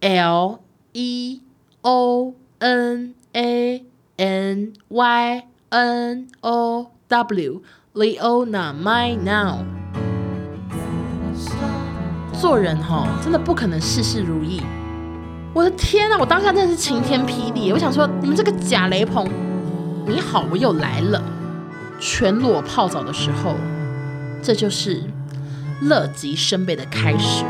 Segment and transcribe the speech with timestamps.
[0.00, 0.60] L
[0.92, 1.40] E
[1.82, 3.84] O N A
[4.16, 9.64] N Y N O W，Leona My Now。
[12.32, 14.62] 做人哈，真的不可能事事如意。
[15.52, 17.72] 我的天呐，我当下真的是晴天霹雳！
[17.72, 19.28] 我想说，你们这个假雷朋，
[20.06, 21.20] 你好，我又来了。
[21.98, 23.56] 全裸泡澡的时候，
[24.40, 25.02] 这就是
[25.80, 27.44] 乐极生悲的开始。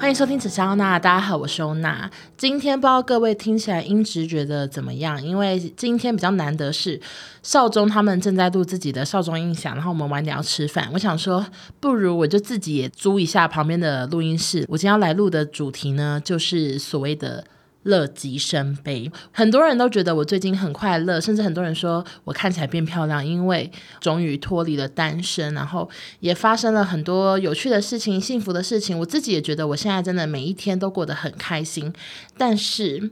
[0.00, 2.10] 欢迎收听《此消那》，大家好，我是欧娜。
[2.38, 5.22] 今天不知道各位听起来音质觉得怎么样？
[5.22, 6.98] 因为今天比较难得是
[7.42, 10.88] 少中他们正在录自己的少中音响，然后我们晚点要吃饭。
[10.94, 11.44] 我想说，
[11.80, 14.64] 不如我就自己也租一下旁边的录音室。
[14.70, 17.44] 我今天要来录的主题呢，就是所谓的。
[17.84, 23.70] 乐极生悲，很多人都觉得我最近很快乐，甚至很多人说我看起来变漂亮，因为
[24.00, 25.88] 终于脱离了单身，然后
[26.20, 28.98] 也发生了很多有趣的事情、幸福的事情。
[28.98, 31.92] 我自己也觉得我现在真的每一天都过得很开心，
[32.36, 33.10] 但是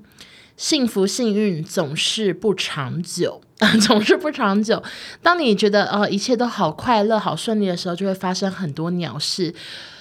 [0.56, 3.40] 幸福、幸运总是不长久，
[3.80, 4.82] 总是不长久。
[5.22, 9.54] 当你觉得哦，一切都好快乐、好顺利的时候，就会发生很多鸟事。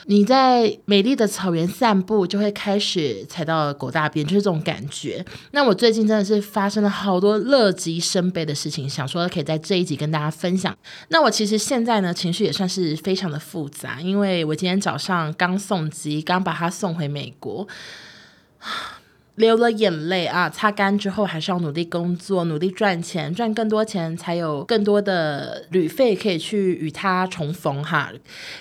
[0.09, 5.23] 你在美丽的草原散步，就会开始踩到狗大便，就是这种感觉。
[5.51, 10.73] 那我最近真的是发生了好多乐极生悲的事情，想说可以在这一集跟大家分享。
[11.09, 17.67] 那我其实现在呢，情绪也算是非常的复杂，因为我今天早上刚送机，刚把他送回美国。
[19.37, 28.11] 流了眼泪啊，擦干之后还是要努力工作，努力赚钱，赚更多钱才有更多的旅费可以去与他重逢哈，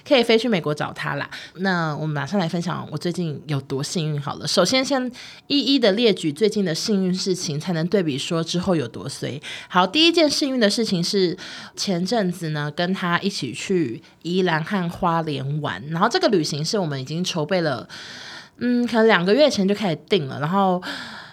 [0.07, 1.31] 可以飞去美国找他啦。
[1.57, 4.47] 那我们马上来分享我最近有多幸运好了。
[4.47, 5.11] 首先先
[5.47, 9.41] 一一的列举最近的幸运事情，才能对比说之后有多衰。
[9.71, 11.35] 好，第一件幸运的事情是
[11.75, 17.89] 前阵子呢跟他一起去宜兰和花莲玩，然后这个旅行是我们已经筹备了。
[18.59, 20.83] 嗯，可能两个月前就开始订了，然后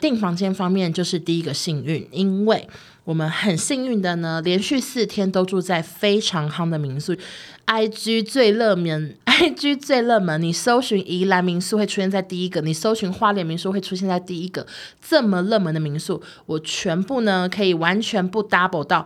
[0.02, 2.68] 订房间方面就是第一个幸运，因为
[3.06, 7.16] 我们很幸运的呢，连续四天都住在非常夯的民宿
[7.66, 14.66] ，IG 最热门， IG 最热门，你搜寻宜兰民宿会出现在第一个，你搜寻花莲民宿会出现在第一个，
[15.02, 19.06] 这么热门的民宿，我全部呢可以完全不 double 到。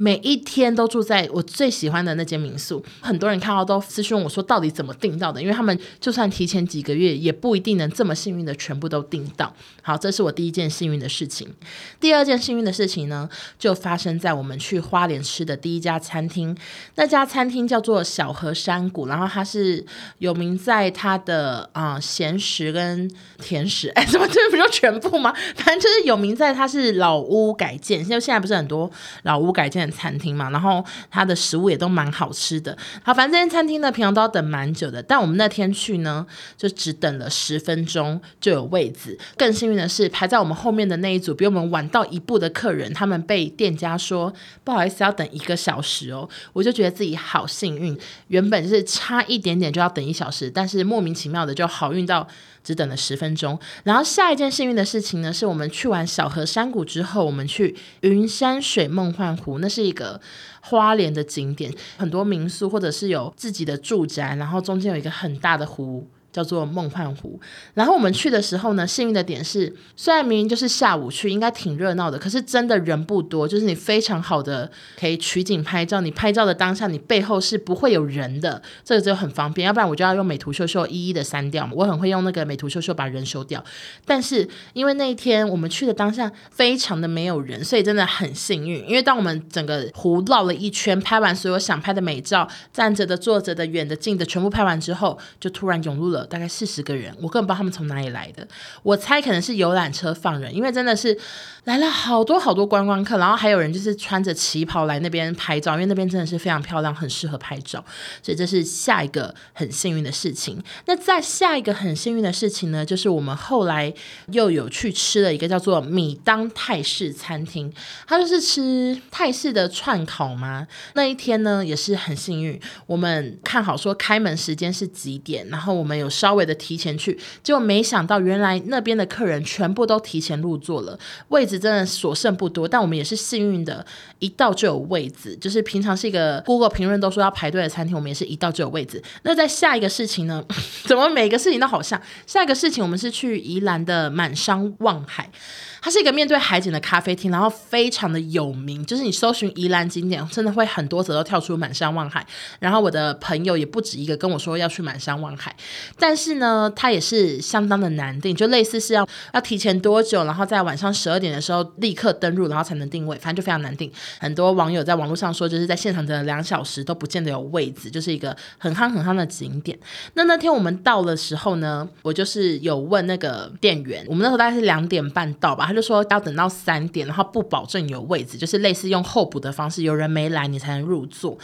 [0.00, 9.52] 每一天都住在我最喜欢的那间民宿，很多人看到都私讯我说到底怎么订到的，因为他们就算提前几个月，也不一定能这么幸运的全部都订到。
[9.82, 11.52] 好，这是我第一件幸运的事情。
[11.98, 16.56] 第二件幸运的事情呢，就发生在我们去花莲吃的第一家餐厅，
[16.94, 19.84] 那家餐厅叫做小河山谷，然后它是
[20.18, 23.10] 有名在它的啊、咸食跟
[23.42, 25.34] 甜食， 哎，怎么这不就全部吗？
[25.56, 28.88] 反正就是有名在它是老屋改建，因为现在不是很多
[29.24, 29.87] 老屋改建。
[29.90, 32.76] 餐厅嘛，然后它的食物也都蛮好吃的。
[33.02, 36.26] 好，反正这间餐厅呢，平常都要等蛮久的，但我们那天去呢，
[36.56, 39.18] 就只等了十分钟就有位子。
[39.36, 44.32] 更幸运的是，排在我们后面的那一组比我们晚到一步的客人，他们被店家说
[44.64, 46.28] 不好意思要等一个小时哦。
[46.52, 52.26] 我就觉得自己好幸运，原本是差一点点就要等一小时，但是莫名其妙的就好运到。
[52.68, 60.20] 只等了十分钟，然后下一件幸运的事情呢，是我们去完小河山谷之后，我们去云山水梦幻湖，那是一个
[60.60, 66.06] 花莲的景点，很多民宿或者是有自己的住宅，然后中间有一个很大的湖。
[66.38, 67.40] 叫做梦幻湖，
[67.74, 83.64] 然后我们去的时候呢，幸运的点是，虽然明明就是下午去，应该挺热闹的，可是真的人不多，就是你非常好的可以取景拍照，你拍照的当下，你背后是不会有人的，这个就很方便，要不然我就要用美图秀秀一一的删掉嘛，我很会用那个美图秀秀把人修掉，
[84.04, 96.27] 但是因为那一天我们去的当下非常的没有人，所以真的很幸运，因为当我们整个湖绕了一圈，拍完所有想拍的美照，站着的、坐着的、远的、近的，全部拍完之后，就突然涌入了。
[96.28, 98.46] 大概四十个人，我根本不知道他们从哪里来的。
[98.82, 101.16] 我猜可能是游览车放人，因为真的是
[101.64, 107.84] 来了好多好多观光客，然后还有人就是穿着旗袍来那边拍照，因为那边真的是非常漂亮，很适合拍照。
[108.22, 110.62] 所以这是下一个很幸运的事情。
[110.86, 113.94] 那再下一个很幸运的事情呢，就是我们后来
[114.32, 117.72] 又有去吃了一个叫做米当泰式餐厅，
[118.06, 120.66] 它就是吃泰式的串烤嘛。
[120.94, 126.07] 那一天呢也是很幸运，我们看好说开门时间是几点，然后我们有。
[126.08, 132.66] 稍微的提前去，结果没想到原来那边的客人全部都提前入座了，位置真的所剩不多。
[132.66, 133.84] 但我们也是幸运的，
[134.18, 135.36] 一到就有位置。
[135.36, 139.02] 就是平常是一个 Google 评论都说要排队的餐厅，我们也是一到就有位置。
[139.22, 140.44] 那在下一个事情呢？
[140.84, 142.00] 怎么每个事情都好像？
[142.26, 145.30] 下一个事情我们是去宜兰的满山望海。
[145.80, 152.26] 它是一个面对海景的咖啡厅，然后非常的有名，就是你搜寻宜兰景点，真的会很多则都跳出满山望海。
[152.58, 155.54] 然后我的朋友也不止一个跟我说要去满山望海，
[155.98, 163.90] 但是呢，它也是相当的难订，就类似是要要提前多久，然后在晚上十二点的时候立刻登入，然后才能定位，反正就非常难订。
[164.18, 169.78] 很多网友在网络上说，就是在现场等两小时都不见得有位子，就是一个很夯很夯的景点。
[170.14, 181.36] 那那天我们到的时候呢，我就是有问那个店员，我们那时候大概是两点半到吧，他就说要等到三点，然后不保证有位置，就是类似用候补的方式，有人没来你才能入座。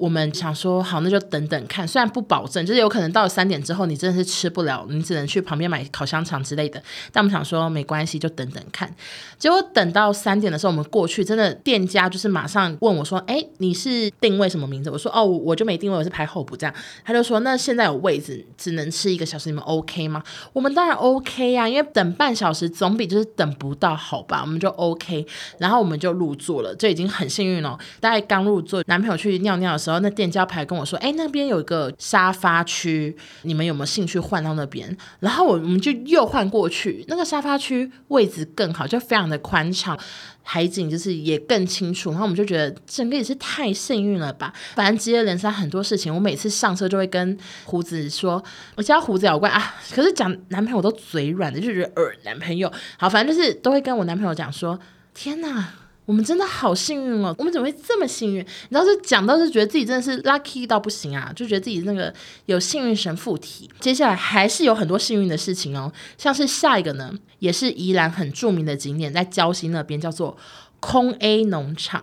[0.00, 1.86] 我们想说好，那就等等看。
[1.86, 6.82] 虽然不保证，就是有可能到了三点之后，你真的是吃不了，你只能去旁边买烤香肠之类的。
[7.12, 8.90] 但我们想说没关系，就等等看。
[9.38, 16.74] 结果等到三点的时候，我们过去，真的店家就是马上问我说：“哎，你是定位什么名字？”我说：“哦，我就没定位，我是排候补这样。”
[17.04, 20.22] 他就说：“那现在有位置，只能吃一个小时，你们 OK 吗？”
[20.54, 24.40] 我们当然 OK 呀、啊，因为等半小时总比就是等不到好吧？
[24.40, 25.26] 我们就 OK，
[25.58, 27.78] 然后我们就入座了，这已经很幸运了。
[28.00, 29.89] 大概刚入座，男朋友去尿尿的时候。
[29.90, 39.98] 然后那店家牌跟我说：“哎，那边有一个沙发区，你们有没有兴趣换到那边？”然后我我们就又换过去，那个沙发区位置更好，就非常的宽敞，
[40.44, 42.10] 海景就是也更清楚。
[42.10, 44.52] 然后我们就觉得整个也是太幸运了吧！
[44.76, 48.40] 反正接二连三很多事情，我每次上车就会跟胡子说
[48.76, 54.78] ：“我家胡子好怪啊！”可是讲男朋友都嘴软的，就觉得呃，男朋友好，反正就是都会跟我男朋友讲说
[55.12, 55.74] ：“天哪！”
[56.10, 57.32] 我们真的好幸运哦！
[57.38, 58.40] 我们怎么会这么幸运？
[58.40, 62.12] 你知道，是讲到是觉得自己真的是 lucky 到不行啊，就觉得自己那个
[62.46, 63.70] 有幸运神附体。
[63.78, 70.36] 接下来还是有很多幸运的事情哦，像是下一个呢，也是宜兰很著名的景点，在礁溪那边叫做
[70.80, 72.02] 空 A 农场。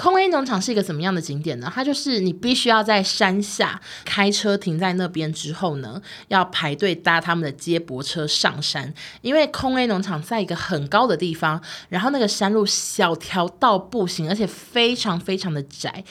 [0.00, 1.68] 空 A 农场是一个怎么样的景点呢？
[1.74, 8.94] 它就是你必须要在山下开车停在那边之后呢，要排队搭他们的接驳车上山。
[9.22, 16.04] 因为空 A 农场在一个很高的地方，然后那个山路小条到不行，而且非常非常的窄。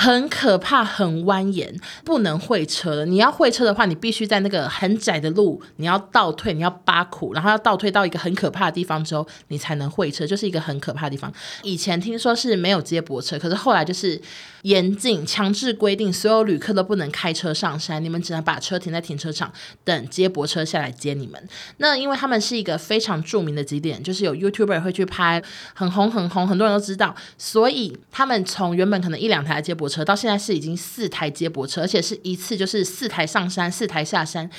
[0.00, 3.04] 很可怕，很蜿蜒，不能会车的。
[3.04, 11.32] 你要会车的话，你必须在那个很窄的路，你要倒退，你要扒苦，然后要倒退到一个很可怕的地方之后，你才能会车，就是一个很可怕的地方。
[11.64, 14.22] 以前听说是没有接驳车，可是后来就是。
[14.62, 19.50] 严禁强制规定，所有旅客都不能开车上山，你们只能把车停在停车场，
[19.84, 21.40] 等接驳车下来接你们。
[21.76, 25.40] 那因为他们是一个非常著名的景点，就是有 YouTuber 会去拍，
[25.74, 34.50] 很红很红，很多人都知道，所以他们从原本可能一两台接驳车，到现在是已经四台接驳车，而且是一次就是四台上山，四台下山。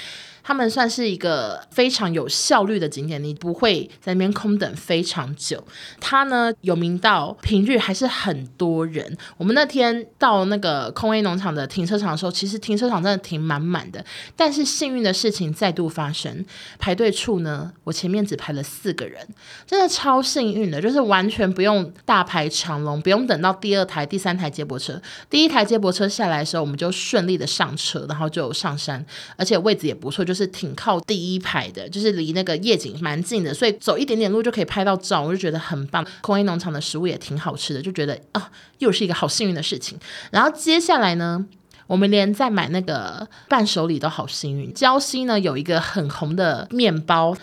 [0.44, 5.64] 他们算是一个非常有效率的景点，你不会在那边空等非常久。
[6.00, 9.18] 它呢有名到平日还是很多人。
[9.38, 14.04] 我们那天到那个空 A 农场的停车场的时候，其实停车场真的停满满的。
[14.36, 16.46] 但是幸运的事情再度发生，
[16.78, 19.28] 排队处呢，我前面只排了四个人，
[19.66, 25.02] 真的超幸运的，就是完全不用大排长龙，不用等到第二台、第三台接驳车。
[25.30, 29.06] 第一台接驳车下来的时候，我们就顺利的上车，然后就上山，
[29.36, 30.50] 而且位置也不错，就是。
[30.60, 36.06] 挺靠第一排的，就是离那个夜景蛮近的，所以走一点点路就可以拍到照，我就觉得很棒。
[36.22, 39.98] 空 A 农场的食物也挺好吃的，就觉得啊、又是一个好幸运的事情。
[40.32, 41.46] 然后接下来呢，
[41.88, 44.74] 我们连在买那个伴手礼都好幸运。
[44.74, 47.34] 礁溪呢有一个很红的面包，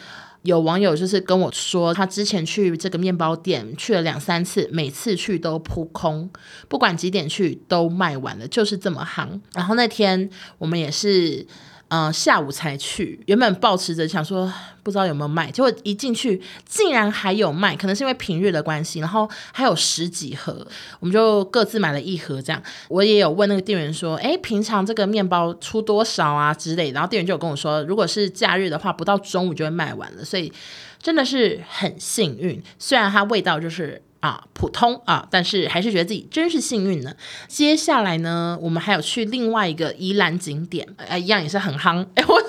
[0.42, 6.28] 有网友就是跟我说，他之前去这个面包店去了两三次，每次去都扑空，
[6.68, 9.40] 不管几点去都卖完了，就是这么行。
[9.54, 10.28] 然后那天
[10.58, 11.46] 我们也是。
[11.88, 14.52] 嗯、下午才去，原本抱持着想说
[14.82, 20.66] 不知道有没有卖，结果一进去竟然还有卖，可能是因为平日的关系，然后还有十几盒，
[20.98, 22.62] 我们就各自买了一盒这样。
[22.88, 30.52] 我也有问那个店员说，哎，平常这个面包出多少啊之类，然后店员就有跟我说，如果是假日的话，不到中午就会卖完了，所以
[31.00, 32.62] 真的是很幸运。
[32.78, 34.02] 虽然它味道就是。
[34.26, 37.14] 啊，普通啊，但是还是觉得自己真是幸运呢。
[37.46, 42.04] 接下来呢，我们还有去另外一个宜兰景点，哎，一样也是很夯。
[42.16, 42.42] 哎，我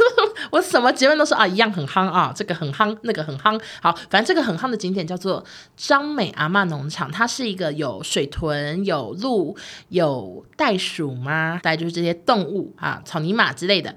[0.50, 3.62] 我什么结论都是啊，一样很夯啊，这个很夯，那个很夯。
[3.80, 9.56] 好，反正这个很夯的景点叫做张美阿嬷农场，它是一个有水豚、有鹿、
[9.90, 11.60] 有袋鼠吗？
[11.62, 13.94] 大概就是这些动物啊，草泥马之类的。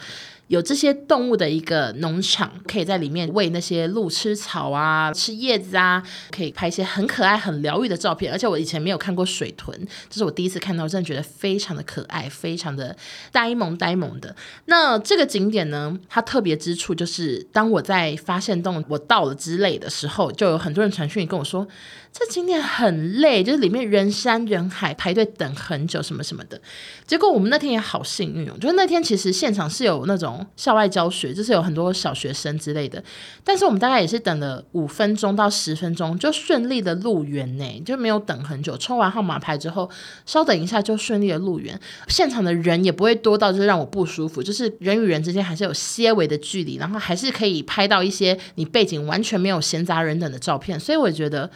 [0.50, 6.02] 有这些动物的一个农场，可以在里面喂那些鹿吃草啊，吃叶子啊，
[6.32, 8.32] 可以拍一些很可爱、很疗愈的照片。
[8.32, 9.72] 而且我以前没有看过水豚，
[10.08, 12.96] 这是我第一次看到，真的觉得非常的可爱，非常的
[13.30, 14.34] 呆萌呆萌的。
[14.64, 21.68] 那这个景点呢，它特别之处就是，当我在发现洞我到了之类的时候，就有很多人传讯跟我说，
[22.12, 26.60] 这景点很累，就是里面人山人海，排队等很久什么什么的。
[27.06, 30.39] 结果我们那天也好幸运哦，就是那天其实现场是有那种。
[30.56, 33.02] 校外教学，就是有很多小学生之类的。
[33.44, 38.76] 但是我们大概也是等了五分钟到十分钟，就顺利的入园呢，就没有等很久。
[38.76, 39.88] 抽完号码牌之后，
[40.26, 41.78] 稍等一下就顺利的入园。
[42.08, 50.78] 现场的人也不会多到就是让我不舒服，就是人与人之间还是有些微的距离，然后还是可以拍到一些你背景完全没有闲杂人等的照片。
[50.78, 51.50] 所以我觉得。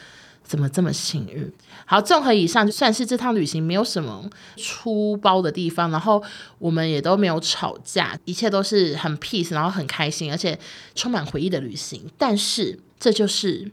[0.47, 1.51] 怎么这么幸运？
[1.87, 6.23] 好，综合以上，就算是这趟旅行没有什么出包的地方，然后
[6.59, 10.59] 我们也都没有吵架，一切都是很 peace，然后很开心，而且
[10.95, 12.11] 充满回忆的旅行。
[12.17, 13.71] 但是这就是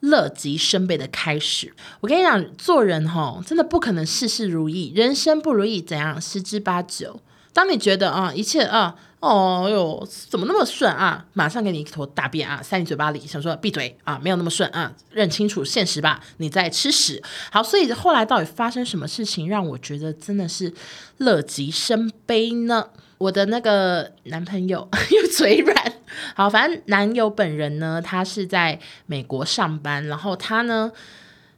[0.00, 1.72] 乐极生悲的开始。
[2.00, 6.20] 我跟你讲，做人齁，真的不可能事事如意，人生不如意怎样？
[6.20, 7.20] 十之八九。
[7.52, 8.94] 当你觉得啊，一切啊。
[9.20, 11.26] 哦哟，怎么那么顺啊？
[11.32, 17.20] 马上给你一坨大便啊，塞你嘴巴里，想说闭嘴啊，没有那么顺啊，认清楚现实吧，你在吃屎。
[17.50, 20.72] 好，所以后来到底发生什么事情，让我觉得真的是
[21.16, 22.90] 乐极生悲呢？
[23.18, 25.92] 我的那个男朋友 又嘴软。
[26.36, 30.92] 好，反正男友本人呢，他是在美国上班，然后他呢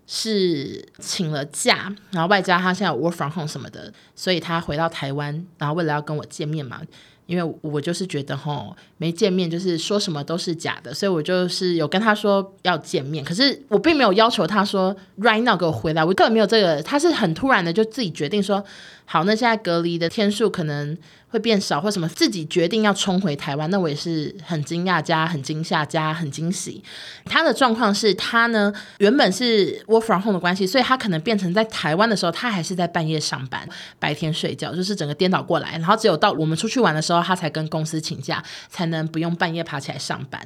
[0.07, 6.81] 是请了假，然后外加他现在有 work from home 什么的，所以他回到台湾，然后为了要跟我见面嘛。
[7.31, 18.65] 因为我就是觉得吼，没见面就是说什么都是假的，所以我就是有跟他说要见面，可是我并没有要求他说 right now 给我回来，我根本没有这个，他是很突然的就自己决定说，
[19.05, 20.99] 好，那现在隔离的天数可能。
[21.31, 26.83] 会变少或什么，自己决定要冲回台湾，那我也是很惊讶加很惊吓加很惊喜。
[27.25, 33.65] 他的状况是他呢，原本是 work from home 的关系，所以他可能变成在台湾的时候，他还是在半夜上班，
[34.01, 35.79] 白天睡觉，就是整个颠倒过来。
[35.79, 40.41] 然后只有到我们出去玩的时候，他才跟公司请假，才能不用半夜爬起来上班。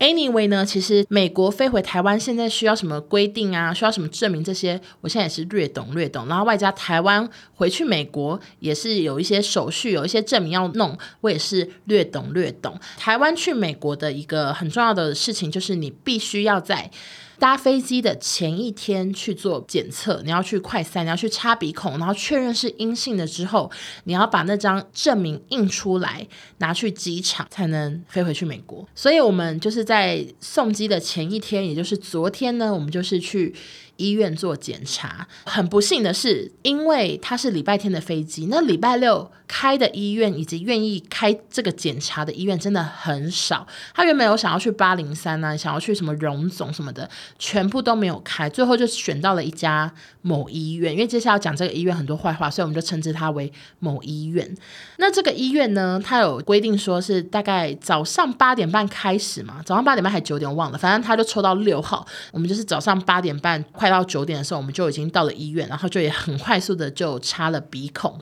[0.00, 6.26] Anyway 呢，其实美国飞回台湾现在需要什么规定啊，需要什么证明这些，我现在也是略懂略懂。
[6.26, 10.23] 然后外加台湾回去美国也是有一些手续，有一些。
[10.24, 12.76] 证明要弄，我也是略懂略懂。
[12.96, 16.90] 台湾去美国的一个很重要的事情，就是你必须要在
[17.38, 23.70] 搭飞机的前一天去做检测，你要去快筛，你要去插鼻孔，然后确认是阴性的之后，
[24.04, 26.26] 你要把那张证明印出来，
[26.58, 28.86] 拿去机场才能飞回去美国。
[28.94, 33.54] 所以，我们就是在送机的前一天，也就是昨天呢，我们就是去。
[33.96, 43.66] 医院做检查，很不幸的是，因为他是礼拜天的飞机，那礼拜六开的医院以及愿意开这个检查的医院真的很少。
[43.94, 47.08] 他原本有想要去八零三啊，想要去什么荣总什么的，
[47.38, 50.92] 全部都没有开，最后就选到了一家某医院。
[50.92, 54.52] 因为接下来要讲这个医院很多坏话，所以我们就称之它为某医院。
[54.96, 63.62] 那这个医院呢，它有规定说是大概早上八点半开始嘛，早上八点半还九点忘了，反正他就抽到六号，我们就是早上八点半。
[63.84, 68.18] 快到九点的时候，我们就已经到了医院，然后就也很快速的就插了鼻孔。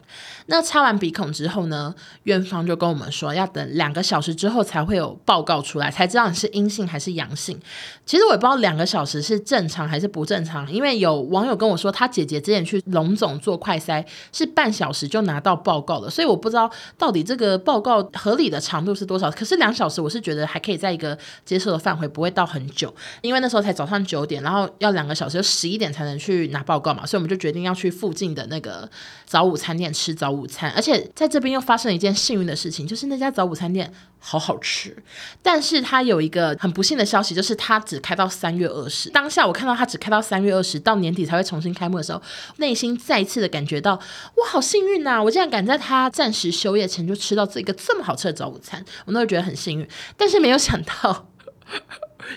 [0.47, 1.95] 那插完鼻孔之后呢，
[2.25, 7.59] 院方就跟我们说，要等两个小时之后才会有报告出来，才知道你是阴性还是阳性。
[8.07, 19.31] 其实我也不知道两个小时是正常还是不正常，因为有网友跟我说，他姐姐之前去龙总做快筛是半小时就拿到报告了，所以我不知道到底这个报告合理的长度是多少。
[19.31, 25.43] 可是两小时，我是觉得还可以在一个接受的范围，不会到很久，因为那时候才早上九点，然后要两个小时。
[25.43, 28.89] 十一点才能去拿报告嘛，所以我们就决定要去附近的那个
[29.27, 30.73] 早午餐店吃早午餐。
[30.73, 34.97] 而且在这边又发生了一件幸运的事情，就是那家早午餐店好好吃。
[35.43, 39.11] 但是它有一个很不幸的消息，就是它只开到三月二十。
[39.11, 42.23] 当下我看到它只开到三月二十，到年底才会重新开幕的时候，
[42.57, 44.01] 内心再一次的感觉到，
[44.37, 45.23] 我，好幸运呐！
[45.23, 49.89] 我竟然赶在它暂时休业前就吃到这个这么好吃的早午餐，我那时候觉得很幸运。
[50.17, 51.29] 但是没有想到。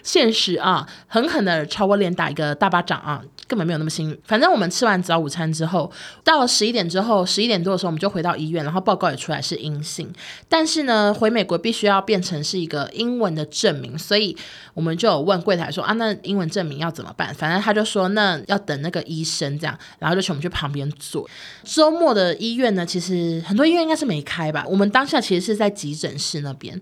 [0.03, 3.21] 现实啊，狠狠的朝我脸打一个大巴掌啊！
[3.47, 4.19] 根本没有那么幸运。
[4.25, 5.91] 反正我们吃完早午餐之后，
[6.23, 10.11] 到了十一点之后，十一点多的时候，我们就回到医院，然后报告也出来是阴性。
[10.49, 14.35] 但是呢，回美国必须要变成是一个英文的证明，所以
[14.73, 17.31] 我们就有问柜台说啊，那英文证明要怎么办？
[17.35, 21.29] 反正他就说那要等那个医生这样，然后就请我们去旁边坐。
[21.63, 24.65] 周末的医院呢，其实很多医院应该是没开吧？
[24.67, 26.81] 我们当下其实是在急诊室那边。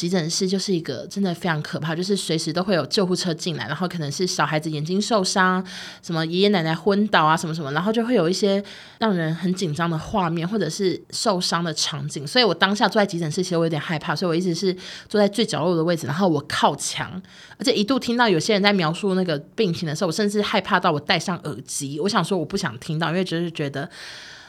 [0.00, 5.62] 急诊室就是一个真的非常可怕，就是随时都会有救护车进来，然后可能是小孩子眼睛受伤，
[6.02, 8.64] 什么爷爷奶奶昏倒啊，什么什么，然后就会有一些
[8.98, 12.26] 让人很紧张的画面，或者是受伤的场景。
[12.26, 14.74] 所以我当下坐在急诊室，其实我有点害怕，所以我一直是
[15.06, 17.20] 坐在最角落的位置，然后我靠墙，
[17.58, 23.86] 而且一度听到有些人在描述那个病情的时候，我甚至害怕到我戴上耳机，我想说我不想听到，因为只是觉得。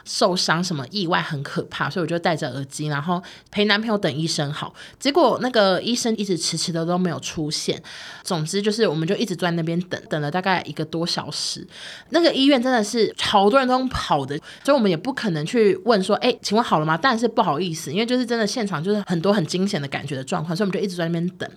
[0.06, 4.74] 受伤什么意外很可怕，所以我就戴着耳机，然后陪男朋友等医生好。
[5.00, 7.82] 结果那个医生一直迟迟的都没有出现。
[8.24, 11.66] 总之就是，我们就一直在那边等，等了大概一个多小时。
[12.10, 16.98] 那个医院真的是好多人都跑的，所以我们也不可能去问说，哎，请问好了吗？
[17.02, 21.50] 但是不好意思，因为就是真的现场就是很多很惊险的感觉的状况，所以我们就一直在那边等。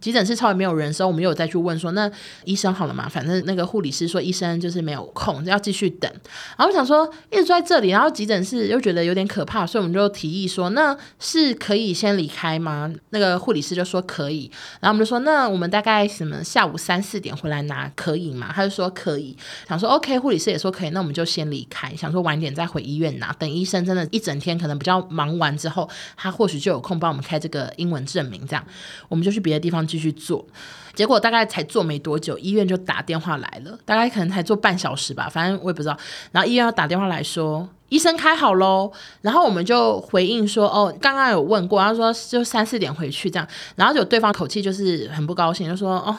[0.00, 2.10] 急诊室超也没有人的时候，我们又有再去问说，那
[2.44, 3.08] 医生好了吗？
[3.08, 6.10] 反正那个护理师说医生就是没有空，要继续等。
[6.56, 12.90] 然后我想说一直坐在这里，然后急诊室又觉得有点可怕，所以我们就提议说，那是可以先离开吗？
[13.10, 14.50] 那个护理师就说可以。
[14.80, 18.50] 然后我们就说，那我们大概什么下午三四点回来拿可以吗？
[18.54, 19.36] 他就说可以。
[19.68, 21.94] 想说 OK，护理师也说可以，那我们就先离开。
[21.94, 28.64] 想说晚点再回医院拿，等医生真的一整天可能比较忙完之后，他或许就有空帮我们开这个英文证明，这样
[29.08, 30.46] 我们就去别的地方继续做。
[30.92, 35.96] 结果大概才做没多久，医院就打电话来了，大概可能才做半小时吧，反正我也不知道。
[36.32, 38.90] 然后医院要打电话来说，医生开好喽。
[39.20, 43.46] 然后我们就回应说，哦，刚刚有问过，他说就三四点回去这样。
[43.76, 46.16] 然后就对方口气就是很不高兴，就说，哦，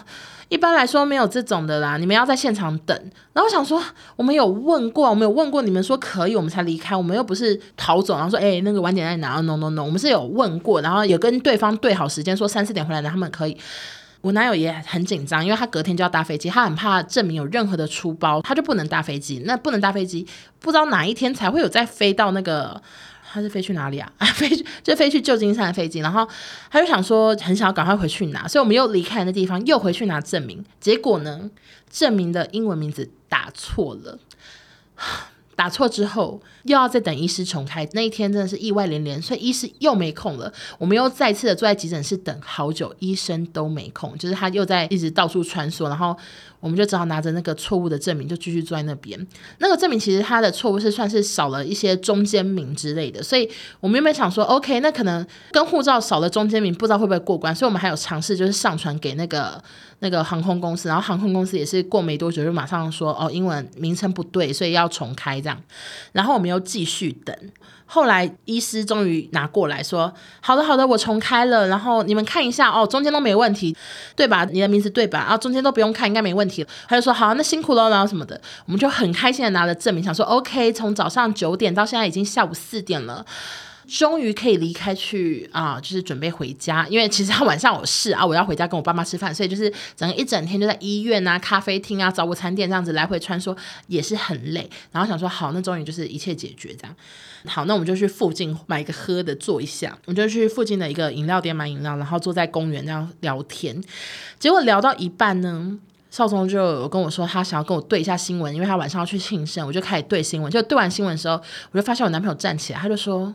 [0.50, 2.96] 一般来说没有这种的啦，你们要在现场等。
[3.34, 3.82] 然后我想说，
[4.16, 8.16] 我们有问过，我们有问过，你们说可以，我们才离开，我们又不是逃走。
[8.16, 13.58] 然后说，哎，那个晚点在哪？No No No，我们是有问过，然后有跟对方对好时间，说三四点回来的，他们可以。
[14.22, 19.42] 我男友也很紧张，因为他隔天就要搭飞机，他很怕证明有任何的出包，他就不能搭飞机。
[19.46, 20.28] 那不能搭飞机，
[20.60, 22.80] 不知道哪一天才会有再飞到那个，
[23.34, 24.12] 他是飞去哪里啊？
[24.20, 24.48] 啊，飞
[24.84, 26.00] 就飞去旧金山的飞机。
[26.00, 26.28] 然后
[26.70, 30.64] 他就想说，很想要赶快回去拿，所以我们又离开那地方，又回去拿证明。
[30.80, 31.50] 结果呢，
[31.90, 34.20] 证明的英文名字打错了。
[35.62, 37.88] 打错之后，又要再等医师重开。
[37.94, 40.52] 那一天真的是意外连连，所以医师又没空了。
[40.80, 46.18] 我们又再次的坐在急诊室等好久，医生都没空，就是他又在一直到处穿梭，然后。
[46.62, 49.20] 我们就只好拿着那个错误的证明，就继续坐在那边。
[49.58, 53.50] 那个证明其实它的错误是算是少了一些中间名之类的，所以
[53.80, 57.54] 我们原本想说，OK，那可能跟护照少了中间名，不知道会不会过关。
[57.54, 59.62] 所以我们还有尝试就是上传给那个
[60.00, 65.62] 那个航空公司，然后航空公司也是过没多久就马上说，哦，英文名称不对，所以要重开这样。
[66.12, 67.36] 然后我们又继续等。
[67.94, 71.68] 后来医师终于拿过来说：“好的，好的，我重开了。
[71.68, 73.76] 然后你们看一下哦，中间都没问题，
[74.16, 74.46] 对吧？
[74.50, 75.20] 你的名字对吧？
[75.20, 83.26] 啊，中间都不用看，应该没问题。”他就说：“好，那辛苦了，然后什么的。”我们就很开心的拿了证明，想说：“OK，从早上九点到现在已经下午四点了。”
[83.92, 93.56] 终于可以离开去啊，就是准备回家，因为其实他晚上有事啊，我要回家跟我爸妈吃饭，所以就是整个一整天就在医院啊、咖啡厅啊、早午餐店这样子来回穿梭，
[93.88, 94.70] 也是很累。
[94.94, 96.96] 然后想说好，那终于就是一切解决这样。
[97.48, 103.84] 好，那我们就去附近买一个喝的坐一下，我们就去附近的一个饮料店买饮料，然后坐在公园这样聊天。
[104.40, 105.78] 结果聊到一半呢，
[106.10, 110.50] 少宗就有跟我说他想要跟我对一下新闻，因为他晚上要去庆生，我就开始对新闻。
[110.50, 113.34] 就对完新闻的时候，我就发现我男朋友站起来，他就说。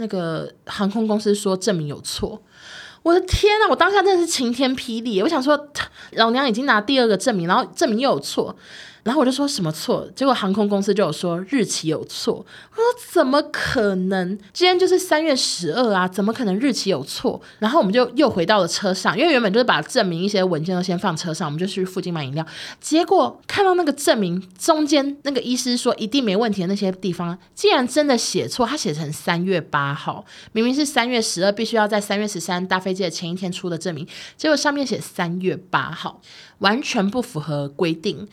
[0.00, 2.42] 那个航空公司说证明有错，
[3.02, 5.68] 我的天呐，我当下真的是晴天霹雳，我想说，
[6.12, 8.56] 老娘已经拿第二个证明，然后证明又有错。
[9.02, 10.08] 然后我就说什么错？
[10.14, 12.34] 结果航空公司就有说日期有错。
[12.34, 14.38] 我说怎么可能？
[14.52, 17.40] 今天就是三月十二啊，怎么可能日期有错？
[17.58, 22.44] 然后我们就又回到了车上，因为原本就是把证明一些文件都先放车上，我们就去附近买饮料。
[22.80, 36.20] 结果看到那个证明中间那个医师说一定没问题的那些地方，竟然真的写错，他写成三月八号，明明是三月十二，必须要在三月十三搭飞机的前一天出的证明，结果上面写三月八号，
[36.58, 38.28] 完全不符合规定。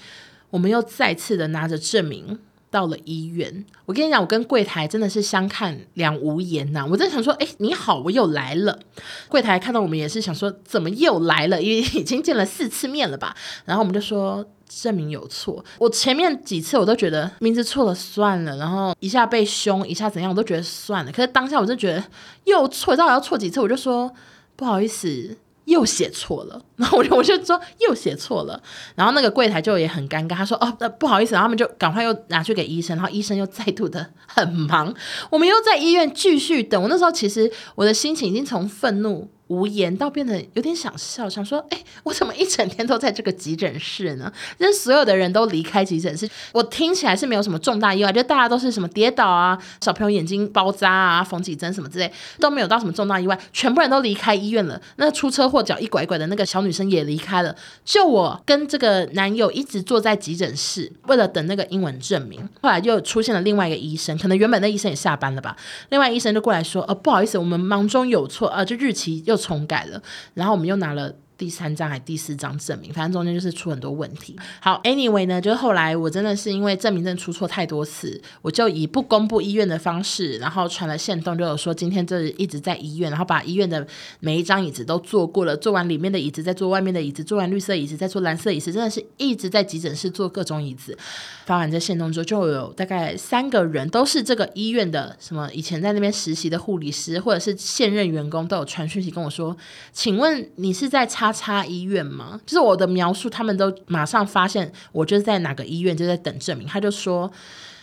[0.50, 3.66] 我们又再次的拿着证明到了医院。
[3.86, 6.86] 我跟你讲，我跟柜台真的是相看两无言呐。
[6.90, 8.80] 我在想说，哎，你好，我又来了。
[9.28, 11.62] 柜台看到我们也是想说，怎么又来了？
[11.62, 13.36] 因为已经见了四次面了吧？
[13.66, 15.64] 然后我们就说证明有错。
[15.80, 21.12] 我前面几次我都觉得名字错了算了，然后一下被凶，一下怎样，我都觉得算了。
[21.12, 22.04] 可是当下我就觉得
[22.44, 23.60] 又错，到底要错几次？
[23.62, 24.14] 我就说
[24.56, 25.38] 不好意思。
[25.68, 28.62] 又写错了， 然后我就我就说又写错了，
[28.96, 34.94] 然后那个柜台就也很尴尬，他说哦，那不好意思，然后他们就赶快又拿去给医生，然后医生又再度的很忙，
[35.30, 36.82] 我们又在医院继续等。
[36.82, 39.30] 我那时候其实我的心情已经从愤怒。
[39.48, 44.32] 无言到变得有点想笑，想说：哎，我怎么一整天都在这个急诊室呢？
[44.60, 54.82] 就所有的人都离开急诊室，我听起来是没有什么重大意外，就大家都是什么跌倒啊，小朋友眼睛包扎啊，缝几针什么之类，都没有到什么重大意外，全部人都离开医院了。
[54.98, 57.56] 那出车祸脚一拐拐的那个小女生也离开了，
[57.86, 62.46] 就我跟这个男友一直坐在急诊室，为了等那个英文证明。
[62.62, 65.56] 后来又出现了另外一个医生，可能原本那医生也下班了吧，
[65.88, 69.37] 另外医生就过来说：呃，不好意思，我们忙中有错，呃，这日期又。
[69.38, 70.02] 重改了，
[70.34, 74.36] 然后我们又拿了第三张还第四张证明，反正中间就是出很多问题。
[74.60, 83.86] 好，anyway 呢，就是后来我真的是因为证明证出错太多次，我就以不公布医院的方式，然后传了线动，就有说今天这一直在医院，然后把医院的
[84.20, 90.98] 每一张椅子都坐过了，坐完里面的椅子再坐外面的椅子，坐完绿色椅子再坐蓝色椅子，真的是一直在急诊室坐各种椅子。
[91.46, 99.56] 发完这线动之后，就有大概三个人都是这个医院的什么以前在那边实习的护理师或者是现任员工，都有传讯息跟我说，
[99.94, 101.27] 请问你是在插。
[101.32, 102.40] 叉叉医院吗？
[102.46, 106.68] 就是我的描述，他们都马上发现我就是在哪个医院，就在等证明。
[106.68, 107.32] 他就说，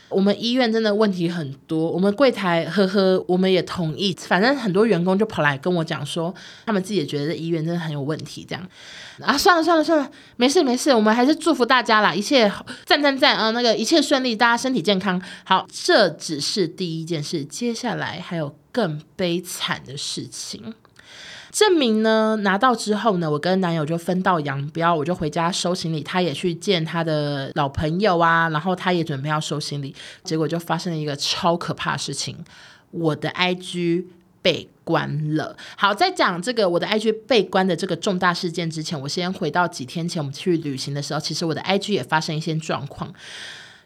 [0.09, 4.15] 我们医院真的问题很多，我们柜台呵呵，我们也同意。
[4.21, 6.35] 反正很多员工就跑来跟我讲说，
[6.67, 8.45] 他们自己也觉得这医院真的很有问题。
[8.49, 8.69] 这样
[9.21, 12.51] 啊，算了算了算了，没事没事，我们还是祝福大家啦，一切
[12.85, 15.21] 赞赞赞啊，那个一切顺利，大家身体健康。
[15.45, 20.75] 好，这只是第一件事，接下来还有更悲惨的事情。
[21.55, 32.37] 证明呢拿到之后呢，我跟男友就分道扬镳，我就回家收行李，他也去见他的老朋友啊，然后他也准备要收行李，结果就发生了一个超可怕的事情，
[32.90, 34.07] 我的 IG
[34.43, 35.57] 被关了。
[35.77, 43.14] 好，在讲这个我的 IG 被关的这个重大事件之前，我先回到几天前我们去旅行的时候，其实我的 IG 也发生一些状况。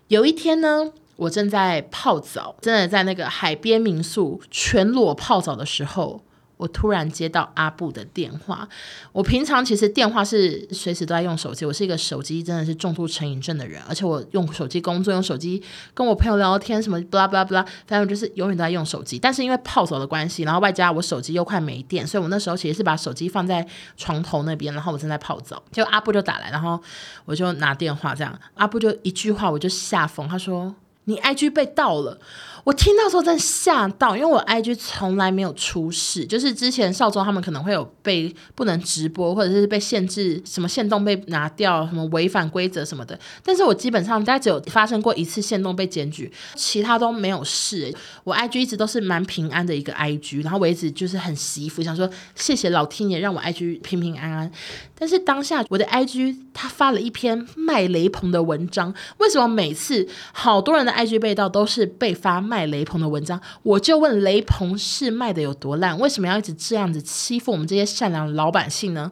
[0.06, 6.22] 有一天呢，我正在泡澡，真的在那个海边民宿全裸泡澡的时候。
[6.58, 8.68] 我突然接到阿布的电话。
[9.12, 15.62] 我平常其实电话是随时都在用手机，我是一个手机真的是重度成瘾症的人，而且我用手机工作，用手机
[15.94, 19.18] 跟我朋友聊天，什么 blah blah blah，反正就是永远都在用手机。
[19.18, 23.66] 但是因为泡澡的关系，然后外加我手机又快没电，所以我那时候其实是把手机放在
[23.96, 26.80] 床头那边，然后我正在泡澡，就阿布就打来，然后
[27.24, 30.74] 我就拿电话，这样阿布就一句话我就吓疯，他说
[31.08, 32.18] 你 IG 被盗了。
[32.64, 43.18] 我听到时候真吓到，因为我 IG 从来没有出事，就是之前少宗他们可能会有被不能直播，或者是被限制什么限动被拿掉，什么违反规则什么的。
[43.42, 47.90] 但是我基本上大概只有发生过一次限动被检举，其他都没有事。
[48.22, 54.52] 我 IG 一直都是蛮平安的一个 IG，然后我一直就是很惜福，想说谢谢老天爷让我 IG 平平安安。
[54.98, 62.68] 但是当下我的 IG 他发了一篇卖雷朋的文章，为什么每次好多人的 IG 被盗都是被发卖？
[62.68, 65.98] 雷朋的文章，我就问雷朋是卖的有多烂？
[65.98, 69.10] 为什么要一直这样子欺负我们这些善良的老百姓呢？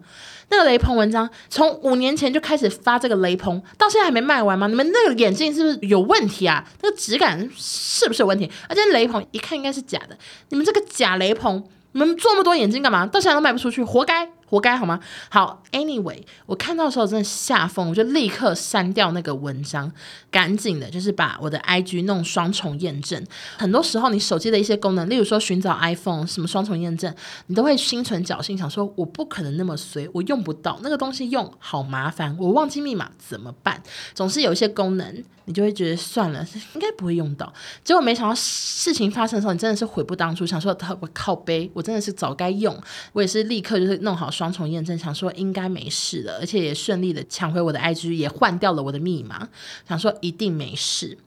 [0.51, 4.67] 那个雷朋文章从五年前就开始发这个雷朋，到现在还没卖完吗？
[4.67, 6.69] 你们那个眼镜是不是有问题啊？
[6.83, 8.51] 那个质感是不是有问题？
[8.69, 10.19] 而且雷朋一看应该是假的，
[10.51, 13.07] 你们这个假雷朋，你们做那么多眼镜干嘛？
[13.07, 14.36] 到现在都卖不出去，活该。
[14.57, 14.99] 活该好吗？
[15.29, 19.93] 好，Anyway，我看到的时候真的吓疯，我就立刻删掉那个文章，
[20.31, 23.23] 赶紧的，就是把我的 IG 弄双重验证。
[23.59, 27.15] 很多时候，你手机的一些功能，例如说寻找 iPhone 什么双重验证，
[27.49, 33.83] 你都会心存侥幸，想说我不可能那么随，我用不到那个东西，用好麻烦，我忘记密码怎么办？
[34.15, 37.53] 总是有一些功能，你就会觉得算了， 应该不会用到。
[37.85, 42.77] 结果没想到事情发生的时候，你真的是悔不当初，想说我靠背，我真的是早该用，
[43.13, 44.31] 我也是立刻就是弄好。
[44.31, 49.49] 双双重验证，想说应该没事了，而且也顺利的抢回我的 IG，也换掉了我的密码，
[49.89, 51.19] 想说一定没事。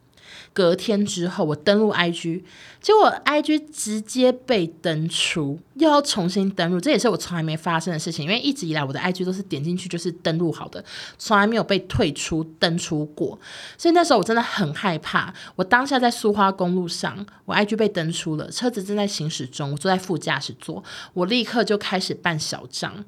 [0.54, 2.44] 隔天之后，我登录 IG，
[2.82, 8.26] 结果 IG 直接被登出，又要重新登录，这也是我从来没发生的事情。
[8.26, 10.84] 因为一直以来我的 IG 都是点进去就是登录好的，
[11.18, 13.40] 从来没有被退出登出过。
[13.78, 15.34] 所以那时候我真的很害怕。
[15.56, 20.84] 我当下在苏花公路上，我 IG 被登出了，车子正在行驶中，我坐在副驾驶座，
[21.14, 23.06] 我立刻就开始办小账，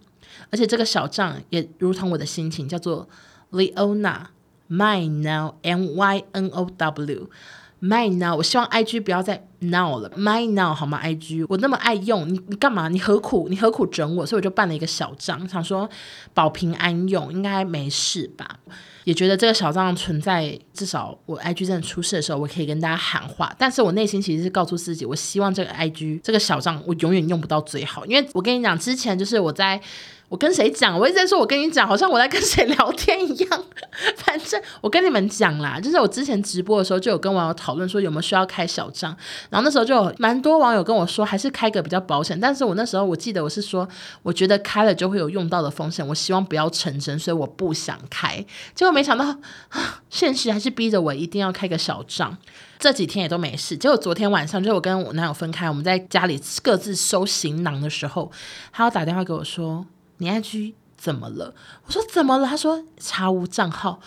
[0.50, 3.10] 而且这个小账也如同我的心情，叫做
[3.52, 4.28] Leona。
[4.72, 7.30] My now M Y N O W
[7.82, 8.38] My now，。
[8.38, 12.88] 我希望 IG 不要再 now 了 My now 好吗？IG 我那么爱用，你你干嘛？
[12.88, 13.50] 你何苦？
[13.50, 14.26] 你何苦整我？
[14.26, 15.90] 所以我就办了一个小账，想说
[16.34, 18.60] 保平安用，应该没事吧？
[19.04, 23.54] 也觉得这个小账存在，至少我 IG 真的出事的时候，我可以跟大家喊话。
[23.58, 29.82] 但是我内心其实是告诉自己，我希望这个 IG 这个小账我永远用不到最好，因为我跟你讲，之前就是我在。
[30.32, 30.98] 我跟谁讲？
[30.98, 33.64] 我一直在说，我跟你讲，好像我在跟谁聊天一样。
[34.16, 39.14] 反正我跟你们讲啦，就是我之前直播的时候就有跟网友讨论说有没有需要开小账，
[39.50, 42.40] 然后那时候就有蛮多网友跟我说还是开个比较保险。
[42.40, 43.86] 但是我那时候我记得我是说，
[44.24, 48.38] 我觉得开了就会有用到的风险，我希望不要成真，所以我不想开。
[48.74, 49.36] 结果没想到，
[50.10, 52.38] 现实还是逼着我一定要开个小账。
[52.80, 53.76] 这几天也都没事。
[53.76, 58.32] 结果昨天晚上，就我跟我男友分开，我们在家里各自收行囊的时候，
[58.72, 59.86] 他要打电话给我说。
[60.22, 61.56] 你 IG 怎么了？
[61.88, 62.48] 我说怎么了？
[62.48, 64.00] 他说查无账号。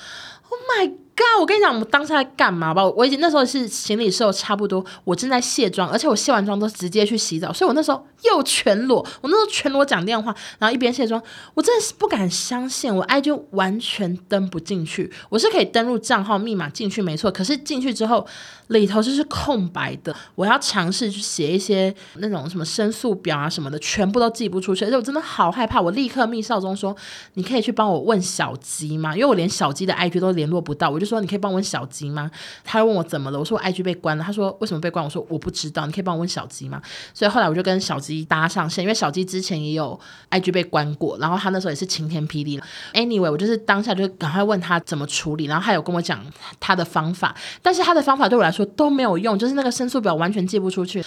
[0.48, 1.40] Oh my God！
[1.40, 2.84] 我跟你讲，我们当时在干嘛吧？
[2.84, 8.98] 我已经那时候是行李收差不多，我正在卸妆，而且我卸完妆都直接去洗澡，所以我那时候又全裸。
[9.20, 11.22] 我那时候全裸讲电话，然后一边卸妆，
[11.54, 15.12] 我真的是不敢相信，我 IG 完全登不进去。
[15.28, 18.26] 我是可以登录账号密码进去，没错，可是进去之后
[18.68, 20.14] 里头就是空白的。
[20.34, 25.80] 我要尝试去写一些那种什么申诉表啊什么的，全部都寄不出去，而且我真的好害怕。
[25.80, 26.96] 我立刻密少中说
[27.34, 29.14] ：“你可以去帮我问小鸡吗？
[29.14, 32.30] 因为我连小鸡的 IG 都联络不到。”我就就说：“你可以帮我问小鸡吗？”
[32.64, 36.80] 他问我怎么了，我说：“我 IG 被关了。”他说：“为什么被关？”我说：“我不知道，你可以帮我问小鸡吗？”
[37.12, 39.98] 所以后来我就跟小鸡搭上线，因为小鸡之前也有
[40.30, 42.60] IG 被关过，然后他那时候也是晴天霹雳。
[42.94, 46.24] Anyway，我就是当下就赶快问他怎么处理，然后他有跟我讲
[46.58, 51.04] 他的方法，但是他的方法对我来说都没有用，就是那个申诉表完全寄不出去。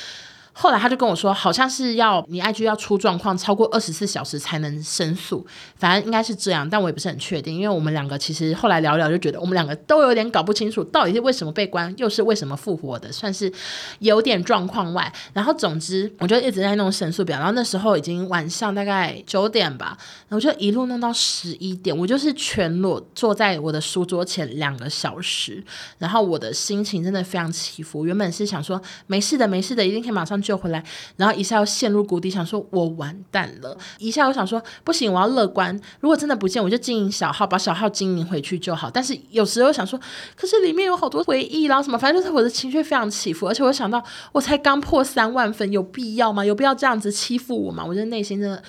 [0.60, 13.54] 后来他就跟我说，好像是要你 IG 要出状况超过二十四小时才能申诉，反正应该是这样，但我也不是很确定，因为我们两个其实后来聊聊就觉得我们两个都有点搞不清楚，到底是为什么被关，又是为什么复活的，算是
[14.00, 15.14] 有点状况外。
[15.32, 19.96] 然后总之，我就一直在弄申诉表，然后那时候已经晚上大概九点吧，
[20.28, 25.64] 然后我就一路弄到十一点，我就是全裸坐在我的书桌前两个小时，
[26.00, 28.08] 然后我的心情真的非常起伏。
[28.08, 30.42] 原本是想说没事的，没事的，一定可以马上。
[30.48, 30.82] 救回来，
[31.18, 33.78] 然后一下又陷入谷底，想说我完蛋了。
[33.98, 35.78] 一下又想说不行，我要乐观。
[36.00, 38.90] 如果真的不见，我就经营小号，把小号经营回去就好。
[38.90, 40.00] 但是有时候想说，
[40.38, 43.48] 可是里面有好多回忆，然后什么，反正就是我的情绪非常起伏。
[43.48, 46.46] 而且我想到，我才刚破三万分，有必要吗？
[46.46, 47.84] 有必要这样子欺负我吗？
[47.86, 48.64] 我觉得内心真的。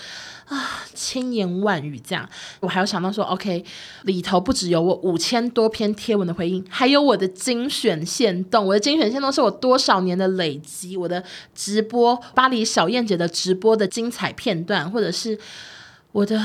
[0.49, 2.29] 啊，千言万语这样，
[2.61, 3.63] 我还有想到说，OK，
[4.05, 8.67] 里头不只有我五千多篇贴文的回应，还有我的精选线动。
[8.67, 11.23] 我的精选线动是我多少年的累积，我的
[11.55, 15.39] 直播巴黎小燕姐的直播的精彩片段，或者是
[16.13, 16.43] 我的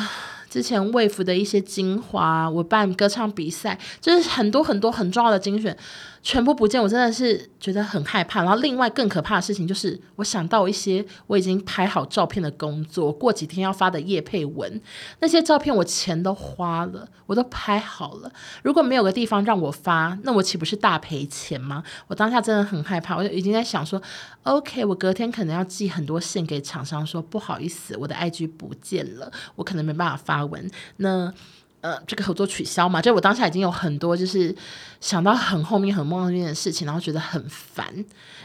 [0.50, 5.78] 之前 Wave 的一些精华，我办歌唱比赛，就是很多很多很重要的精选。
[6.24, 8.42] 全部不见，我真的是觉得很害怕。
[8.42, 14.82] 然后另外更可怕的事情就是，我想到一些我已经拍好照片的工作，过几天要发的业配文，
[15.20, 18.32] 那些照片我钱都花了，我都拍好了。
[18.64, 21.84] 如果没有个地方让我发，那我岂不是大赔钱吗？
[22.08, 24.02] 我当下真的很害怕，我就已经在想说
[24.44, 30.72] ，OK，我隔天可能要寄很多信给厂商说，不好意思，我的 IG 不见了，我可能没办法发文。
[30.98, 31.34] 那。
[31.84, 33.02] 呃，这个合作取消嘛？
[33.02, 34.56] 就我当下已经有很多，就是
[35.04, 37.86] 想到很后面、很后面的事情，然后觉得很烦，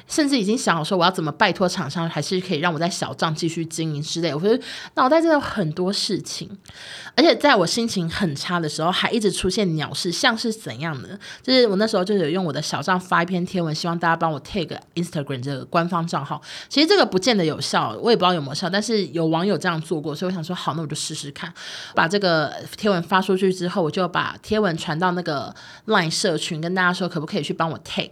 [0.08, 4.34] 甚至已经想好说我要怎么拜托厂商，还是可以让我在小账继续经营之类。
[4.34, 4.60] 我觉得
[4.94, 6.50] 脑袋真的有很多事情，
[7.14, 11.16] 而且在我心情很差的时候，还一直出现鸟事，像是怎样的？
[11.40, 16.42] 就是我那时候就有用我的小账发一篇贴文，希望大家帮我 take Instagram 这个官方账号。
[16.68, 21.54] 其实这个不见得有效，我也不知道有没有效，但是有网友这样做过，所以我想说好，那我就试试看，
[21.94, 25.54] 把这个贴文发出去之后，我就把贴文传到那个
[25.86, 28.10] Line 社群，跟大家说可不可以去帮我 tag。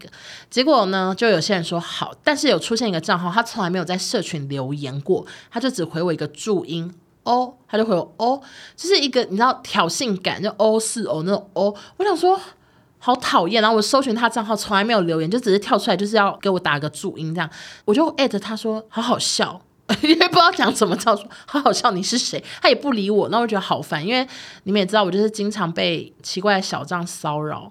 [0.51, 8.40] 结果呢，就有些人说好，但是有出现一个账号，他从来没有在社群留言过，他就只回我一个注音哦，他就回我哦，
[8.77, 12.38] 就是一个你知道挑衅感，就哦是哦那种哦，我想说
[12.99, 13.62] 好讨厌。
[13.62, 17.51] 然后我搜寻他账号，从来没有留言，就只是跳出来就是要给我打个注音这样，
[17.85, 19.62] 我就艾特他说好好笑。
[20.03, 22.42] 因为不知道讲什么，照说好好笑，你是谁？
[22.61, 24.05] 他也不理我，那我觉得好烦。
[24.05, 24.27] 因为
[24.64, 27.70] 你们也知道，我就是经常被奇怪的小账骚扰，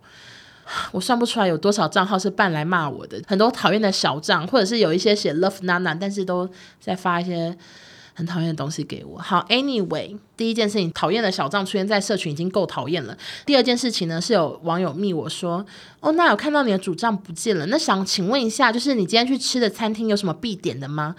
[0.92, 6.50] 我算不出来有多少账号是办来骂我的，很多讨厌的小账，或者是有一些写 love nana，但是都
[6.80, 7.58] 在发一些
[8.14, 9.20] 很讨厌的东西给我。
[9.20, 10.18] 好，anyway。
[10.38, 13.18] 第一件事情，讨厌的小账出现在社群已经够讨厌了。
[13.46, 15.66] 第二件事情呢，是有网友密我说
[16.02, 21.16] ：“哦，那有看到你的主账不见了，那想请问一下，就是你今天去吃的餐厅有什么必点的吗？”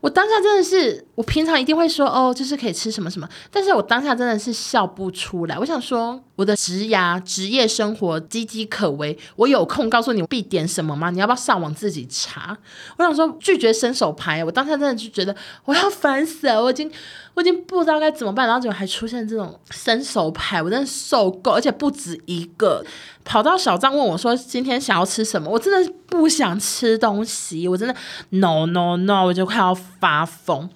[0.00, 5.58] 我当下真的是，我平常一定会说：“哦，就是可以吃什么什么。”但是我当下真的是笑不出来。
[5.58, 11.10] 我想说，我的职涯、职业生活岌岌可危，我有空告诉你必点什么吗？
[11.10, 12.56] 你要不要上网自己查？
[12.96, 16.90] 我想说拒绝伸手牌，我当下真的就觉得我要烦死了，我已经。
[17.34, 22.84] 我已经不知道该怎么办，然后结果还出现这种伸手牌，我真的受够，而且不止一个，
[23.24, 27.94] 跑到小张问我说今天想要吃什么，我真的不想吃东西，我真的
[28.30, 30.68] no no no，我就快要发疯。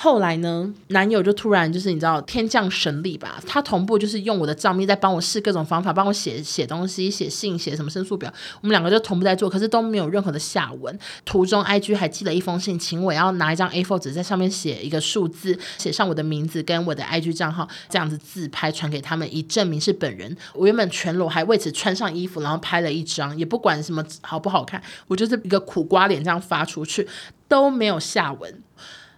[0.00, 10.96] 后来呢，男友就突然就是你知道天降神力吧，他同步就是用我的账密在帮我试各种方法，帮我写写东西、写信、写什么申诉表，我们两个就同步在做，可是都没有任何的下文。
[11.24, 20.36] 途中 IG 还寄了一封信，请我要拿一张 A4 纸在上面写一个数字，写上我的名字跟我的 IG 账号，这样子自拍传给他们，以证明是本人。
[20.54, 27.08] 我原本全裸，还为此穿上衣服，然后拍了一张，也不管什么好不好看，我就是一个苦瓜脸这样发出去，
[27.48, 28.62] 都没有下文。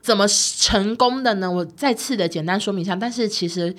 [0.00, 1.50] 怎么成功的呢？
[1.50, 2.96] 我再次的简单说明一下。
[2.96, 3.74] 但是其实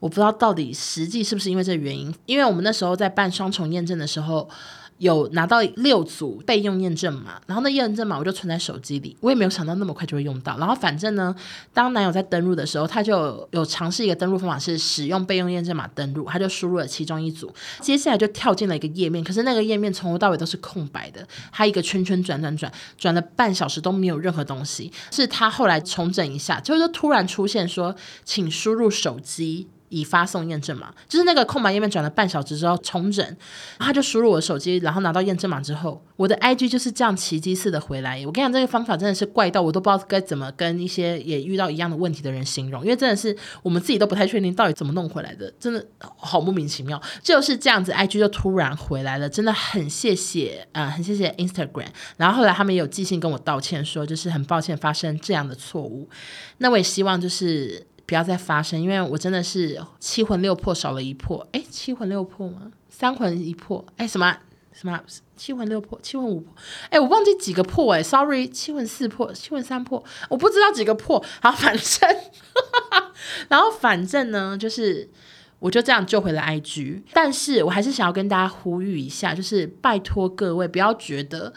[0.00, 4.48] 我不知道到底实际是不是因为这原因，因为我们那时候在办双重验证的时候。
[5.02, 10.56] 有拿到六组备用验证码，然后那验证码我就存在手机里，我也没有想到那么快就会用到。
[10.58, 11.34] 然后反正呢，
[11.74, 27.92] 当男友在登录的时候，他就有尝试一个登录方法是使用备用验证码登录，他就输入了其中一组，接下来就跳进了一个页面，可是那个页面从头到尾都是空白的，他一个圈圈转转转转了半小时都没有任何东西，是他后来重整一下，就是突然出现说，
[28.24, 29.66] 请输入手机。
[29.92, 33.36] 已发送验证码，就是那个空白页面转了半小时之后重整，
[33.78, 38.16] 他就输入我的手机，然后拿到验证码之后，我的 IG 就是这样奇迹似的回来。
[38.26, 47.00] 我跟你讲，这个方法真的是怪到我都不知道该怎么跟一些也遇到一样的问题的人形容，因为真的是我们自己都不太确定到底怎么弄回来的，真的好莫名其妙。
[47.22, 51.88] 就是这样子，IG 就突然回来了，真的很谢谢啊、很谢谢 Instagram。
[52.16, 56.08] 然后后来他们也有寄信跟我道歉，说就是很抱歉发生这样的错误。
[56.58, 57.86] 那我也希望就是。
[58.12, 61.48] 不要再发生，因为我真的是七魂六魄少了一魄。
[61.52, 62.70] 哎，七魂六魄吗？
[62.90, 63.82] 三魂一魄？
[63.96, 64.36] 哎，什么
[64.74, 65.00] 什么？
[65.34, 65.98] 七魂六魄？
[66.02, 66.54] 七魂五魄？
[66.90, 69.32] 哎，我忘记几个魄哎，sorry，七魂四魄？
[69.32, 70.04] 七魂三魄？
[70.28, 71.24] 我不知道几个魄。
[71.40, 72.16] 好，反正，
[73.48, 75.08] 然后反正呢，就是
[75.60, 77.04] 我就这样救回了 IG。
[77.14, 81.54] 但是我还是想要跟大家呼吁一下，就是拜托各位不要觉得。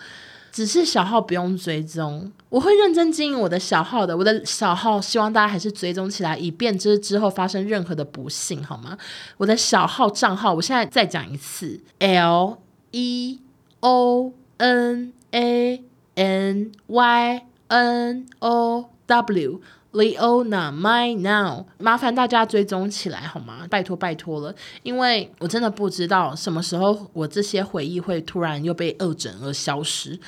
[0.55, 4.15] 只是小号不用追踪，我会认真经营我的小号的。
[4.15, 8.97] 我的小号希望大家还是追踪起来，以便这之后发生任何的不幸，好吗？
[9.35, 12.59] 我的小号账号，我现在再讲一次：L
[12.91, 13.41] E
[13.81, 19.59] O N A N Y N O W。
[19.95, 23.65] Leona My Now，麻烦大家追踪起来好吗？
[23.69, 24.53] 拜托拜托了，
[24.83, 30.19] 因为我真的不知道什么时候我这些回忆会突然又被恶整而消失。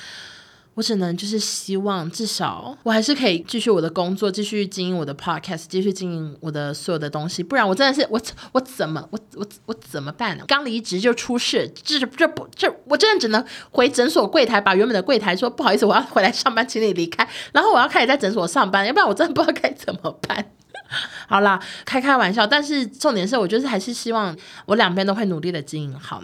[0.78, 7.42] 我只能就是希望，至少我还是可以继续我的工作，继续经营我的 podcast，继续经营我的所有的东西。
[7.42, 8.20] 不然我真的是我
[8.52, 10.44] 我怎么我我我怎么办呢？
[10.46, 17.28] 刚离职就出事，这这不这我真的只能回诊所柜台，把原本的柜台说不好意思，我要回来上班，请你离开。
[17.50, 20.52] 然后我要开始在诊所上班，要不然我真的不知道该怎么办。
[21.26, 24.36] 好啦，开开玩笑，但是重点是我就是还是希望
[24.66, 26.22] 我两边都会努力的经营好。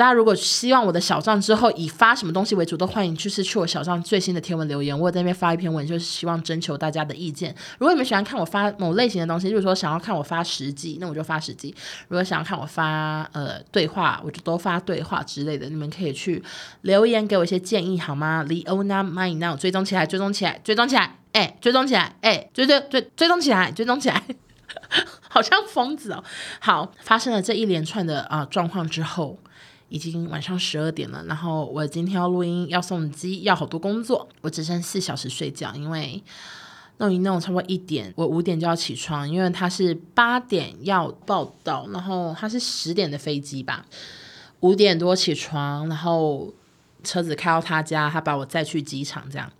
[0.00, 7.54] 大家如果希望我的小账之后以发什么东西为主，都欢迎就是去我小账最新的贴文留言，我在那边发一篇文，就是希望征求大家的意见。
[7.78, 11.74] 如果你们喜欢看我发某类型的东西，就是说想要看我发实际，那我就发实际；
[12.08, 15.68] 如果想要看我发呃对话，我就都发对话之类的。
[15.68, 16.42] 你们可以去
[16.80, 24.22] 留言给我一些建议好吗？Leona My Now，追踪起来，追踪起来，追踪起来，哎、追踪起来，哎、追追追追踪起来，追踪起来，
[25.28, 26.24] 好像疯子哦。
[26.58, 29.38] 好，发生了这一连串的啊、状况之后。
[29.90, 36.22] 已经晚上十二点了，然后我今天要录音，要送机，要好多工作，我只剩四小时睡觉，因为
[36.96, 43.84] 弄一弄差不多一点，我五点就要起床，因为他是八点要报到，然后他是十点的飞机吧，
[44.60, 46.54] 五点多起床，然后
[47.04, 49.52] 车子开到他家，他把我载去机场，这样。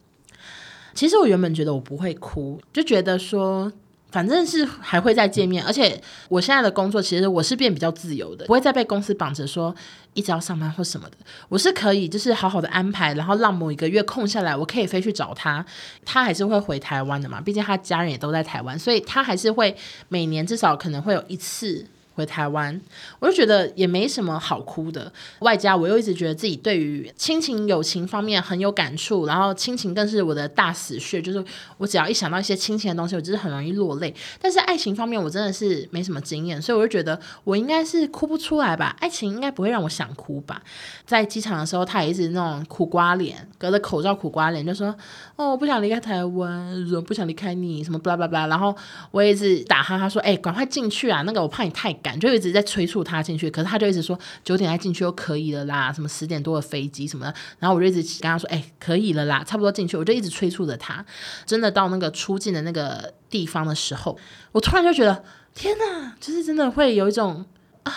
[0.94, 3.72] 其实我原本觉得我不会哭，就觉得说。
[4.10, 9.74] 反正是还会再见面，而且我现在的工作其实我是变比较自由的，不会再被公司绑着说
[10.14, 11.16] 一直要上班或什么的。
[11.48, 15.64] 我是可以就是好好的安排，然后让某一个月空下来，我可以飞去找他，
[16.04, 19.76] 他还是会回台湾的嘛，毕竟他家人也都在台湾，所以他还是会
[20.08, 21.86] 每年至少可能会有一次。
[22.14, 22.78] 回台湾，
[23.18, 25.12] 我就觉得也没什么好哭的。
[25.40, 31.20] 外加我又一直觉得自己对于亲情、友情方面很有感触，然后亲情更是我的大死穴。
[31.22, 31.42] 就是
[31.78, 34.14] 我只要一想到一些亲情的东西，我就是很容易落泪。
[34.40, 38.96] 但是爱情方面，我真的是没什么经验，所以我就觉得我应该是哭不出来吧。
[39.00, 40.62] 爱情应该不会让我想哭吧。
[41.06, 44.94] 在机场的时候，他也一直那种苦瓜脸，隔着口罩苦瓜脸，就说
[45.36, 48.76] ：“哦，我不想离开台湾，我不想离开你，什么巴拉巴拉。”然后
[49.10, 51.22] 我也一直打哈哈说：“哎，赶快进去啊！
[51.22, 61.02] 那个我怕你太赶。”就一直在催促他进去，可是他就一直说九点再进去就可以了啦，什么十点多的飞机什么的，然后我就一直跟他说，哎、可以了啦，差不多进去，我就一直催促着他。
[61.46, 64.18] 真的到那个出境的那个地方的时候，
[64.52, 67.46] 我突然就觉得，天哪，就是真的会有一种
[67.84, 67.92] 啊，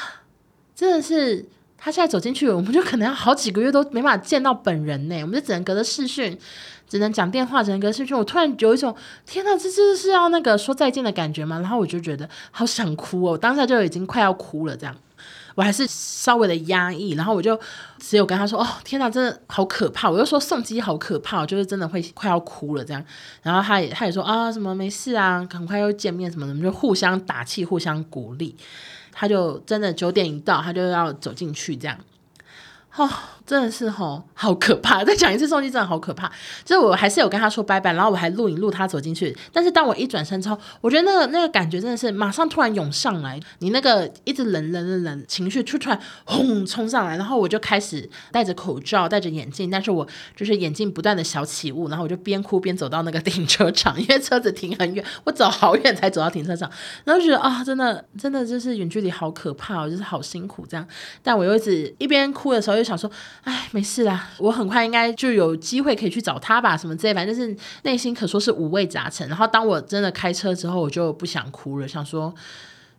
[0.74, 1.46] 真的是
[1.78, 6.40] 他现在走进去，我们就可能要好几个月都没办法见到本人呢，我们就只能隔着视讯。
[6.94, 8.16] 只能讲电话，只能隔视讯。
[8.16, 11.58] 我突然有一种天哪，这这是要那个说再见的感觉吗？
[11.58, 14.78] 然后我就觉得好想哭哦，当下就已经快要哭了。
[14.78, 14.96] 这样，
[15.56, 17.14] 我还是稍微的压抑。
[17.14, 17.60] 然后我就
[17.98, 22.86] 只有跟他说：“哦，天哪，真的好可怕！”我就说送机好可怕，就是真的会快要哭了。
[22.86, 23.04] 这样，
[23.42, 28.56] 然后他也他也说：“啊，什么没事啊，很快又见面什么的。”我们就互相打气，互相鼓励。
[29.12, 31.98] 他就真的九点一到，他就要走进去这样。
[32.96, 33.10] 哦，
[33.46, 35.04] 真的是吼，好可怕！
[35.04, 36.32] 再讲一次送机真的好可怕。
[36.64, 39.36] 就是我还是有跟他说拜拜，然后我还录影录他走进去。
[39.52, 56.72] 但是当我一转身之后，我觉得那个那个感觉真的是马上突然涌上来，你那个一直冷冷冷冷情绪就突然轰冲上来，然后我就开始戴着口罩，戴着眼镜，但是我就是眼镜不断的小起雾，然后我就边哭边走到那个停车场，因为车子停很远，我走好远才走到停车场，
[57.04, 60.88] 然后觉得啊，真的真的就是远距离好可怕，就是好辛苦这样。
[61.22, 63.12] 但我又一直一边哭的时候又想说。
[63.44, 69.28] 哎，没事啦，我很快应该就有机会可以去找他吧，什么之类，反正就是内心可说是五味杂陈。
[69.28, 72.34] 然后当我真的开车之后，我就不想哭了，想说。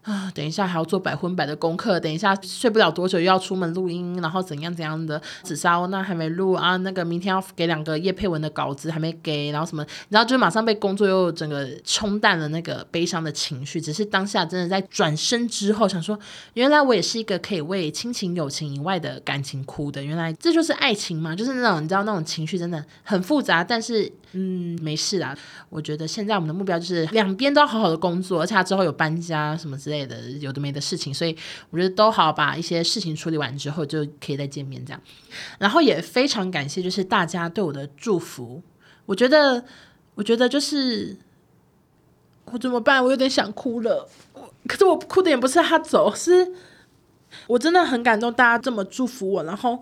[0.05, 16.18] 啊，等一下还要做百分百的功课，等一下睡不了多久又要出门录音，然后怎样怎样的，紫砂欧娜还没录啊，那个明天要给两个叶佩文的稿子还没给，然后什么，然后就马上被工作又整个冲淡了那个悲伤的情绪，只是当下真的在转身之后想说，
[16.52, 24.12] 原来我也是一个可以为亲情友情以外的感情哭的，原来这就是爱情嘛，就是那种你知道那种情绪真的很复杂，但是。
[24.36, 25.32] 嗯，没事啦。
[25.68, 31.36] 我觉得现在我们的目标就是两边都要好好的工作，而且他之后有搬家什么之类类的，有的没的事情，所以
[31.70, 35.01] 我觉得都好把一些事情处理完之后就可以再见面这样。
[35.59, 38.62] 然后也非常感谢，就是大家对我的祝福。
[39.07, 39.64] 我觉得，
[40.16, 41.16] 我觉得就是
[42.47, 43.03] 我怎么办？
[43.05, 44.09] 我有点想哭了。
[44.66, 46.53] 可是我哭的也不是他走，是
[47.47, 49.80] 我真的很感动，大家这么祝福我，然后。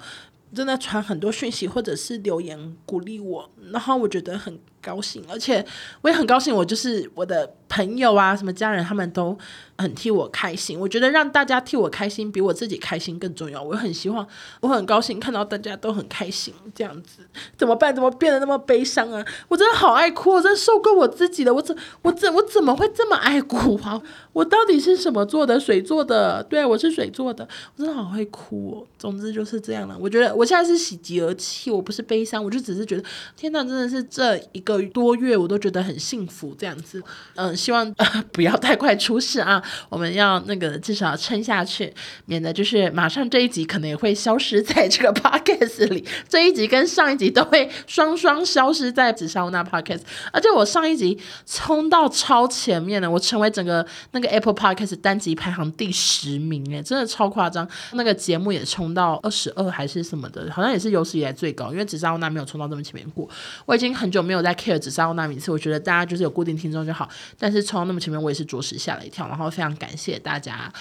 [0.55, 5.65] 真的传很多讯息，或者是留言鼓励我，然后我觉得很高兴，而且
[6.03, 9.39] 我也很高兴，我就是我的朋友啊，什么家人，他们都
[9.79, 10.79] 很替我开心。
[10.79, 13.63] 我觉得让大家替我开心，比我自己开心更重要。
[13.63, 14.27] 我很希望，
[14.61, 17.23] 我很高兴看到大家都很开心，这样子
[17.57, 17.95] 怎么办？
[17.95, 19.25] 怎么变得那么悲伤啊？
[19.49, 21.55] 我真的好爱哭，我真的受够我自己了。
[21.55, 24.03] 我怎我怎我怎么会这么爱哭啊？
[24.33, 25.61] 我到底是什么做的？
[25.61, 26.43] 水做的？
[26.43, 27.47] 对，我是水做的。
[27.77, 28.87] 我真的好会哭哦。
[28.99, 29.97] 总之就是这样了。
[30.01, 33.05] 我觉得我现在是喜极而泣，我不是悲伤，我就只是觉得，
[33.37, 34.72] 天哪，真的是这一个。
[34.77, 37.03] 个多月我都觉得很幸福，这样子，
[37.35, 37.93] 嗯，希望、
[38.33, 39.63] 不要太快出事啊！
[39.89, 41.93] 我们要那个至少撑下去，
[42.27, 50.01] 免得就是马上这一集可能也会消失在这个 podcast 里，这一集跟上一集都会双双消失在紫砂欧娜 podcast。
[50.33, 57.69] 而且我上一集冲到超前面了，我成为整个那个 Apple podcast 单集排行第十名，哎，真的超夸张。
[57.93, 63.29] 那个节目也冲到二十二还是什么的，好像也是有史以来最高，因为紫砂欧娜没有冲到这么前面过。
[63.67, 67.09] 我已经很久没有在 care 紫砂欧娜名次，我觉得大家就是有固定听众就好。
[67.39, 69.27] 但是冲到那么前面，我也是着实吓了一跳。
[69.29, 70.73] 然后非常感谢大家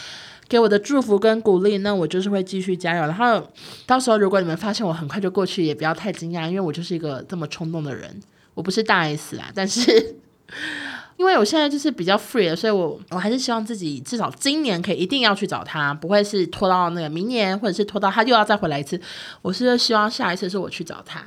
[0.48, 3.02] 给我的祝福跟鼓励，那我就是会继续加油。
[3.02, 3.50] 然后
[3.86, 8.22] 到时候如果你们发现我很快就过去，也不要太惊讶，因为我就是一个这么冲动的人。
[8.54, 10.16] 我不是大 S 啊，但是
[11.18, 19.00] 因为我现在就是比较 free，所以我我还是希望自己至少今年可以一定要去找他，不会是拖到那个明年，或者是拖到他又要再回来一次。
[19.42, 21.24] 我是希望下一次是我去找他。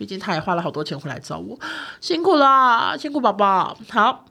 [0.00, 1.58] 毕竟他也花了好多钱回来找我，
[2.00, 3.76] 辛苦啦，辛苦宝宝。
[3.90, 4.24] 好，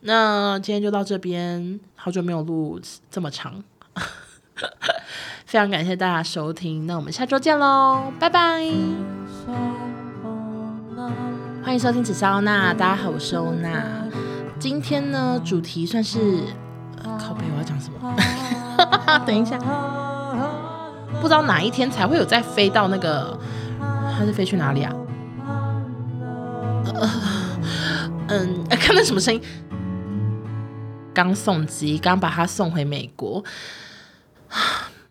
[0.00, 2.78] 那今天就到这边，好久没有录
[3.10, 3.64] 这么长，
[5.46, 8.70] 非常感谢大家收听，那我们下周见喽，拜拜。
[11.64, 13.82] 欢迎收听紫砂欧娜，大家好，我是欧娜。
[14.58, 16.42] 今天呢，主题算是，
[17.02, 18.14] 靠背，我要讲什么？
[19.24, 19.56] 等一下，
[21.18, 23.38] 不知道哪一天才会有再飞到那个，
[23.80, 24.94] 他是飞去哪里啊？
[26.86, 27.10] 呃
[28.28, 28.64] 嗯。
[28.68, 29.40] 看到什么声音？
[31.14, 33.44] 刚送机刚把他送回美国。